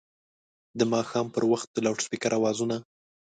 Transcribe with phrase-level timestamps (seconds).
[0.79, 2.75] د ماښام پر وخت د لوډسپیکر اوازونه